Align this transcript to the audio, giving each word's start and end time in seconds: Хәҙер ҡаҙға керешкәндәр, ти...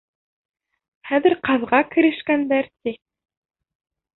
Хәҙер 1.09 1.35
ҡаҙға 1.49 1.81
керешкәндәр, 1.91 2.71
ти... 2.83 2.95